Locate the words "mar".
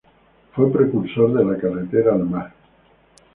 2.27-2.51